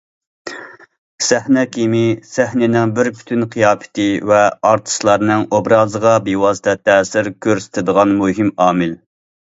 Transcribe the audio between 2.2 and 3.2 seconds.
سەھنىنىڭ بىر